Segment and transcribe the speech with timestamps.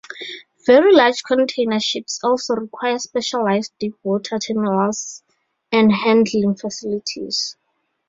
[0.65, 5.21] Very large container ships also require specialized deep water terminals
[5.71, 7.55] and handling facilities.